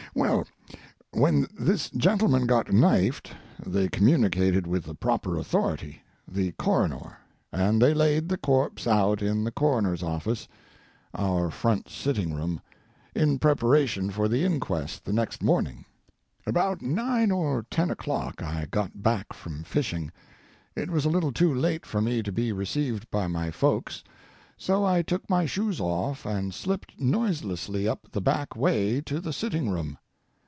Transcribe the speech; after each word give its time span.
Well, 0.13 0.45
when 1.13 1.47
this 1.57 1.89
gentleman 1.89 2.45
got 2.45 2.69
knifed 2.73 3.31
they 3.65 3.87
communicated 3.87 4.67
with 4.67 4.83
the 4.83 4.93
proper 4.93 5.37
authority, 5.37 6.01
the 6.29 6.51
coroner, 6.57 7.15
and 7.49 7.81
they 7.81 7.93
laid 7.93 8.27
the 8.27 8.37
corpse 8.37 8.85
out 8.85 9.21
in 9.21 9.45
the 9.45 9.53
coroner's 9.53 10.03
office—our 10.03 11.49
front 11.49 11.87
sitting 11.87 12.33
room—in 12.33 13.39
preparation 13.39 14.09
for 14.11 14.27
the 14.27 14.43
inquest 14.43 15.05
the 15.05 15.13
next 15.13 15.41
morning. 15.41 15.85
About 16.45 16.81
9 16.81 17.31
or 17.31 17.65
10 17.71 17.89
o'clock 17.89 18.43
I 18.43 18.65
got 18.69 19.01
back 19.01 19.31
from 19.31 19.63
fishing. 19.63 20.11
It 20.75 20.89
was 20.91 21.05
a 21.05 21.09
little 21.09 21.31
too 21.31 21.53
late 21.55 21.85
for 21.85 22.01
me 22.01 22.21
to 22.21 22.33
be 22.33 22.51
received 22.51 23.09
by 23.11 23.27
my 23.27 23.49
folks, 23.49 24.03
so 24.57 24.83
I 24.85 25.01
took 25.03 25.27
my 25.29 25.45
shoes 25.45 25.79
off 25.79 26.25
and 26.25 26.53
slipped 26.53 26.99
noiselessly 26.99 27.87
up 27.87 28.07
the 28.11 28.21
back 28.21 28.57
way 28.57 28.99
to 29.01 29.21
the 29.21 29.33
sitting 29.33 29.69
room. 29.69 29.97